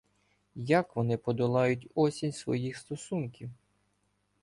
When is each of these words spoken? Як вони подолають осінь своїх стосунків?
Як 0.55 0.95
вони 0.95 1.17
подолають 1.17 1.87
осінь 1.95 2.31
своїх 2.31 2.77
стосунків? 2.77 3.49